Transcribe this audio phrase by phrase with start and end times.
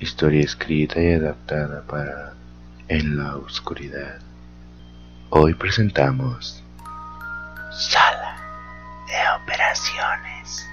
[0.00, 2.34] historia escrita y adaptada para
[2.88, 4.20] En la Oscuridad.
[5.30, 6.62] Hoy presentamos
[7.72, 8.36] Sala
[9.08, 10.66] de Operaciones.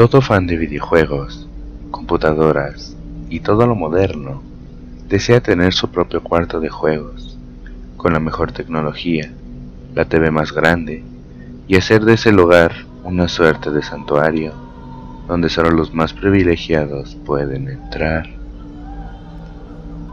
[0.00, 1.46] Todo fan de videojuegos,
[1.90, 2.96] computadoras
[3.28, 4.40] y todo lo moderno
[5.06, 7.36] desea tener su propio cuarto de juegos,
[7.98, 9.30] con la mejor tecnología,
[9.94, 11.04] la TV más grande
[11.68, 12.72] y hacer de ese lugar
[13.04, 14.54] una suerte de santuario
[15.28, 18.26] donde solo los más privilegiados pueden entrar.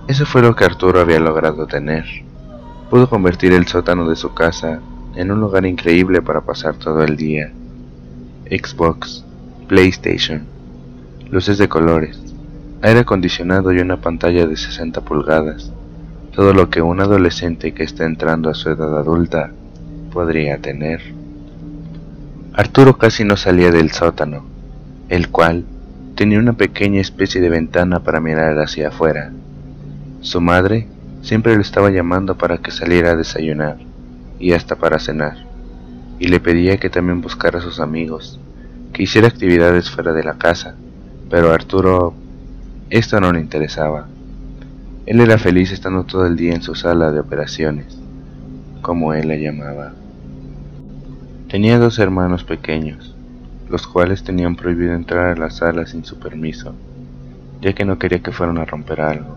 [0.09, 2.03] Eso fue lo que Arturo había logrado tener.
[2.89, 4.81] Pudo convertir el sótano de su casa
[5.15, 7.53] en un lugar increíble para pasar todo el día.
[8.49, 9.23] Xbox,
[9.67, 10.43] PlayStation,
[11.29, 12.17] luces de colores,
[12.81, 15.73] aire acondicionado y una pantalla de 60 pulgadas,
[16.33, 19.51] todo lo que un adolescente que está entrando a su edad adulta
[20.13, 21.01] podría tener.
[22.53, 24.45] Arturo casi no salía del sótano,
[25.09, 25.65] el cual
[26.15, 29.33] tenía una pequeña especie de ventana para mirar hacia afuera.
[30.21, 30.87] Su madre
[31.23, 33.79] siempre lo estaba llamando para que saliera a desayunar
[34.39, 35.39] y hasta para cenar,
[36.19, 38.39] y le pedía que también buscara a sus amigos,
[38.93, 40.75] que hiciera actividades fuera de la casa,
[41.29, 42.13] pero a Arturo
[42.89, 44.07] esto no le interesaba.
[45.05, 47.97] Él era feliz estando todo el día en su sala de operaciones,
[48.81, 49.93] como él la llamaba.
[51.49, 53.15] Tenía dos hermanos pequeños,
[53.69, 56.73] los cuales tenían prohibido entrar a la sala sin su permiso,
[57.61, 59.35] ya que no quería que fueran a romper algo.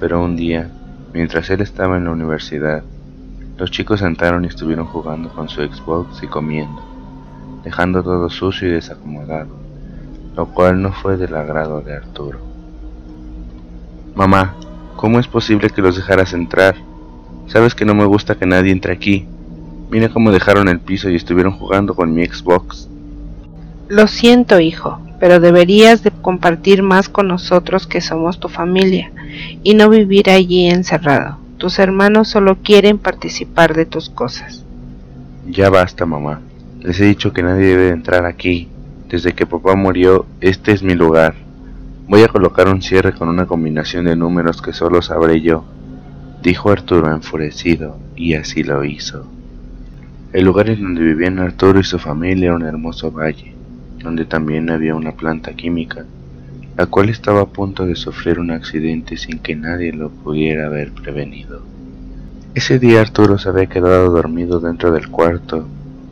[0.00, 0.70] Pero un día,
[1.14, 2.82] mientras él estaba en la universidad,
[3.58, 6.95] los chicos sentaron y estuvieron jugando con su Xbox y comiendo
[7.66, 9.48] dejando todo sucio y desacomodado,
[10.36, 12.38] lo cual no fue del agrado de Arturo.
[14.14, 14.54] Mamá,
[14.94, 16.76] ¿cómo es posible que los dejaras entrar?
[17.48, 19.26] Sabes que no me gusta que nadie entre aquí.
[19.90, 22.88] Mira cómo dejaron el piso y estuvieron jugando con mi Xbox.
[23.88, 29.10] Lo siento, hijo, pero deberías de compartir más con nosotros que somos tu familia
[29.64, 31.38] y no vivir allí encerrado.
[31.58, 34.64] Tus hermanos solo quieren participar de tus cosas.
[35.48, 36.42] Ya basta, mamá.
[36.86, 38.68] Les he dicho que nadie debe entrar aquí.
[39.08, 41.34] Desde que papá murió, este es mi lugar.
[42.06, 45.64] Voy a colocar un cierre con una combinación de números que solo sabré yo,
[46.44, 49.26] dijo Arturo enfurecido, y así lo hizo.
[50.32, 53.52] El lugar en donde vivían Arturo y su familia era un hermoso valle,
[53.98, 56.04] donde también había una planta química,
[56.76, 60.92] la cual estaba a punto de sufrir un accidente sin que nadie lo pudiera haber
[60.92, 61.62] prevenido.
[62.54, 65.66] Ese día Arturo se había quedado dormido dentro del cuarto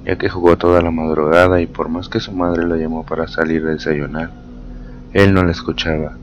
[0.04, 3.26] ya que jugó toda la madrugada y por más que su madre lo llamó para
[3.26, 4.31] salir a desayunar,
[5.12, 6.16] él no la escuchaba,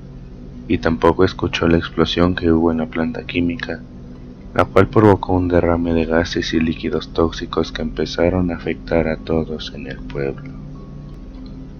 [0.67, 3.79] y tampoco escuchó la explosión que hubo en la planta química,
[4.53, 9.17] la cual provocó un derrame de gases y líquidos tóxicos que empezaron a afectar a
[9.17, 10.51] todos en el pueblo.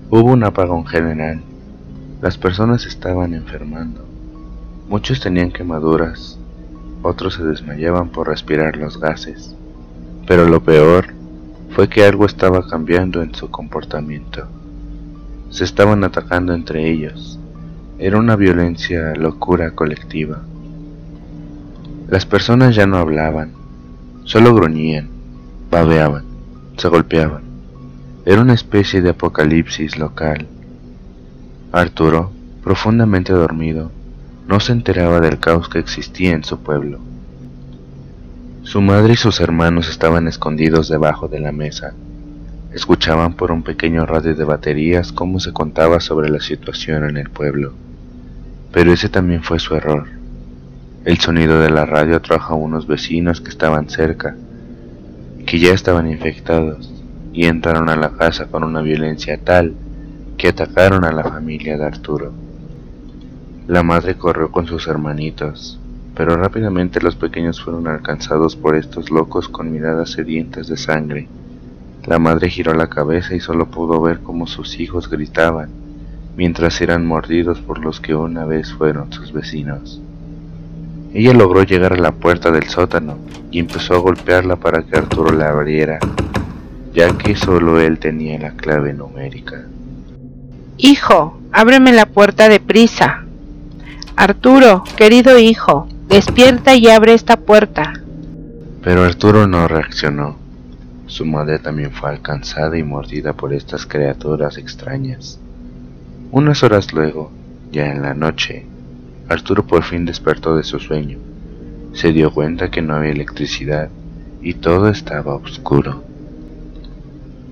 [0.09, 1.41] Hubo un apagón general,
[2.21, 4.05] las personas estaban enfermando,
[4.89, 6.39] muchos tenían quemaduras,
[7.03, 9.55] otros se desmayaban por respirar los gases,
[10.27, 11.20] pero lo peor
[11.73, 14.45] fue que algo estaba cambiando en su comportamiento.
[15.49, 17.39] Se estaban atacando entre ellos.
[17.97, 20.41] Era una violencia locura colectiva.
[22.09, 23.53] Las personas ya no hablaban,
[24.25, 25.09] solo gruñían,
[25.69, 26.25] babeaban,
[26.75, 27.43] se golpeaban.
[28.25, 30.47] Era una especie de apocalipsis local.
[31.71, 32.31] Arturo,
[32.63, 33.91] profundamente dormido,
[34.47, 36.99] no se enteraba del caos que existía en su pueblo.
[38.63, 41.93] Su madre y sus hermanos estaban escondidos debajo de la mesa.
[42.71, 47.31] Escuchaban por un pequeño radio de baterías cómo se contaba sobre la situación en el
[47.31, 47.73] pueblo.
[48.71, 50.07] Pero ese también fue su error.
[51.05, 54.35] El sonido de la radio atrajo a unos vecinos que estaban cerca,
[55.47, 56.93] que ya estaban infectados,
[57.33, 59.73] y entraron a la casa con una violencia tal
[60.37, 62.31] que atacaron a la familia de Arturo.
[63.67, 65.80] La madre corrió con sus hermanitos,
[66.21, 71.27] pero rápidamente los pequeños fueron alcanzados por estos locos con miradas sedientas de sangre.
[72.05, 75.71] La madre giró la cabeza y solo pudo ver cómo sus hijos gritaban,
[76.37, 79.99] mientras eran mordidos por los que una vez fueron sus vecinos.
[81.11, 83.17] Ella logró llegar a la puerta del sótano
[83.49, 85.97] y empezó a golpearla para que Arturo la abriera,
[86.93, 89.65] ya que solo él tenía la clave numérica.
[90.77, 93.23] Hijo, ábreme la puerta deprisa.
[94.15, 97.93] Arturo, querido hijo, despierta y abre esta puerta.
[98.83, 100.35] Pero Arturo no reaccionó.
[101.07, 105.39] Su madre también fue alcanzada y mordida por estas criaturas extrañas.
[106.31, 107.31] Unas horas luego,
[107.71, 108.65] ya en la noche,
[109.29, 111.17] Arturo por fin despertó de su sueño.
[111.93, 113.89] Se dio cuenta que no había electricidad
[114.41, 116.03] y todo estaba oscuro.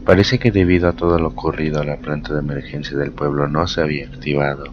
[0.04, 3.82] Parece que debido a todo lo ocurrido la planta de emergencia del pueblo no se
[3.82, 4.66] había activado.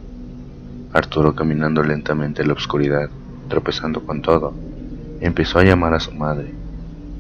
[0.93, 3.11] Arturo caminando lentamente en la oscuridad,
[3.48, 4.54] tropezando con todo,
[5.20, 6.52] empezó a llamar a su madre,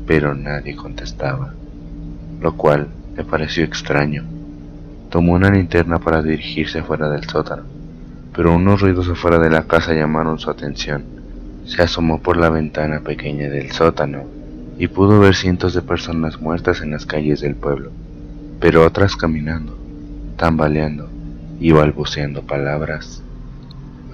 [0.06, 1.54] pero nadie contestaba,
[2.40, 4.24] lo cual le pareció extraño.
[5.10, 7.62] Tomó una linterna para dirigirse afuera del sótano,
[8.34, 11.04] pero unos ruidos afuera de la casa llamaron su atención.
[11.64, 14.24] Se asomó por la ventana pequeña del sótano
[14.78, 17.90] y pudo ver cientos de personas muertas en las calles del pueblo
[18.60, 19.76] pero otras caminando,
[20.36, 21.08] tambaleando
[21.60, 23.22] y balbuceando palabras.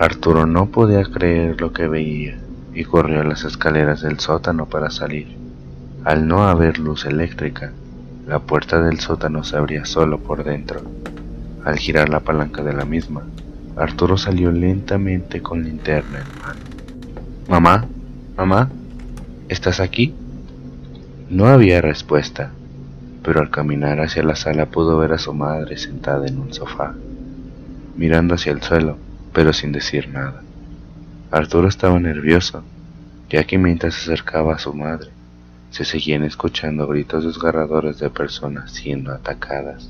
[0.03, 2.37] Arturo no podía creer lo que veía
[2.75, 5.29] y corrió a las escaleras del sótano para salir.
[6.05, 7.71] Al no haber luz eléctrica,
[8.27, 10.81] la puerta del sótano se abría solo por dentro.
[11.65, 13.23] Al girar la palanca de la misma,
[13.77, 16.61] Arturo salió lentamente con linterna en mano.
[17.49, 17.87] Mamá,
[18.37, 18.71] mamá,
[19.49, 20.15] ¿estás aquí?
[21.31, 22.51] No había respuesta
[23.23, 26.93] pero al caminar hacia la sala pudo ver a su madre sentada en un sofá,
[27.97, 28.97] mirando hacia el suelo,
[29.33, 30.43] pero sin decir nada.
[31.31, 32.63] Arturo estaba nervioso,
[33.31, 35.11] ya que mientras se acercaba a su madre,
[35.71, 39.89] se seguían escuchando gritos desgarradores de personas siendo atacadas.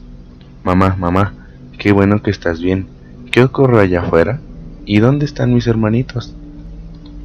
[0.62, 1.34] Mamá, mamá,
[1.78, 2.86] qué bueno que estás bien.
[3.32, 4.38] ¿Qué ocurre allá afuera?
[4.84, 6.34] ¿Y dónde están mis hermanitos?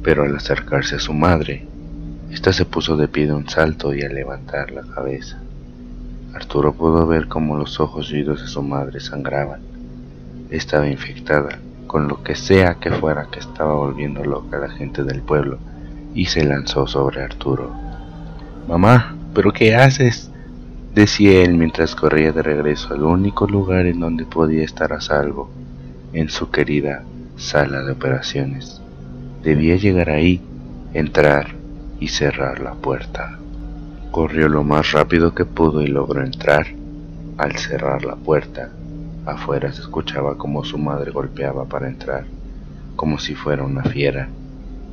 [0.02, 1.66] Pero al acercarse a su madre,
[2.32, 5.40] ésta se puso de pie de un salto y al levantar la cabeza,
[6.34, 9.60] Arturo pudo ver cómo los ojos idos de su madre sangraban.
[10.50, 11.58] Estaba infectada
[11.88, 15.58] con lo que sea que fuera que estaba volviendo loca la gente del pueblo
[16.14, 17.72] y se lanzó sobre Arturo.
[18.68, 20.30] Mamá, ¿pero qué haces?
[20.94, 25.48] decía él mientras corría de regreso al único lugar en donde podía estar a salvo,
[26.12, 27.04] en su querida
[27.36, 28.80] sala de operaciones.
[29.42, 30.40] Debía llegar ahí,
[30.94, 31.54] entrar
[32.00, 33.38] y cerrar la puerta.
[34.10, 36.66] Corrió lo más rápido que pudo y logró entrar.
[37.36, 38.70] Al cerrar la puerta,
[39.26, 42.24] afuera se escuchaba como su madre golpeaba para entrar,
[42.96, 44.28] como si fuera una fiera,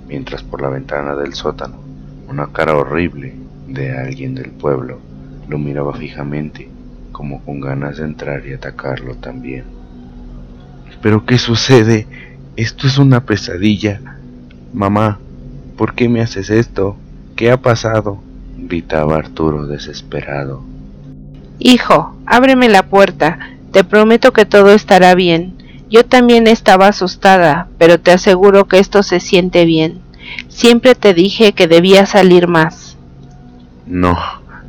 [0.08, 1.78] mientras por la ventana del sótano,
[2.28, 3.36] una cara horrible
[3.68, 5.00] de alguien del pueblo
[5.48, 6.70] lo miraba fijamente,
[7.12, 9.64] como con ganas de entrar y atacarlo también.
[11.02, 12.08] ¿Pero qué sucede?
[12.56, 14.02] Esto es una pesadilla.
[14.74, 15.20] Mamá,
[15.78, 16.98] ¿por qué me haces esto?
[17.36, 18.20] ¿Qué ha pasado?
[18.58, 20.64] gritaba Arturo desesperado.
[21.60, 23.40] Hijo, ábreme la puerta,
[23.76, 25.54] te prometo que todo estará bien.
[25.90, 30.00] Yo también estaba asustada, pero te aseguro que esto se siente bien.
[30.48, 32.96] Siempre te dije que debía salir más.
[33.86, 34.18] No,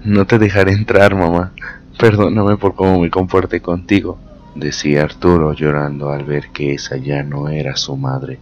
[0.04, 1.52] no te dejaré entrar, mamá.
[2.00, 4.18] Perdóname por cómo me comporté contigo,
[4.56, 8.40] decía Arturo llorando al ver que esa ya no era su madre.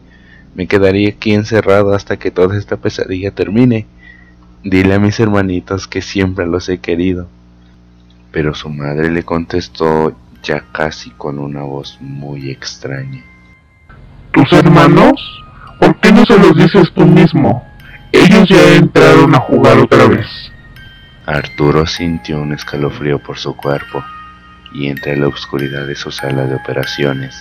[0.54, 3.84] Me quedaría aquí encerrado hasta que toda esta pesadilla termine.
[4.62, 7.28] Dile a mis hermanitos que siempre los he querido.
[8.32, 10.14] Pero su madre le contestó
[10.44, 13.22] ya casi con una voz muy extraña.
[14.30, 15.42] ¿Tus hermanos?
[15.80, 17.66] ¿Por qué no se los dices tú mismo?
[18.12, 20.26] Ellos ya entraron a jugar otra vez.
[21.26, 24.04] Arturo sintió un escalofrío por su cuerpo
[24.74, 27.34] y entre la oscuridad de su sala de operaciones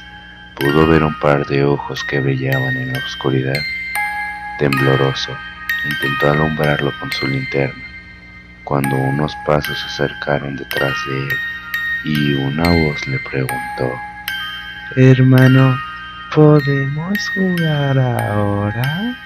[0.57, 3.59] pudo ver un par de ojos que brillaban en la oscuridad.
[4.59, 5.35] Tembloroso,
[5.85, 7.83] Intentó alumbrarlo con su linterna,
[8.63, 11.52] cuando unos pasos se acercaron detrás de él
[12.03, 13.99] y una voz le preguntó,
[14.95, 15.75] Hermano,
[16.33, 19.22] ¿podemos jugar ahora?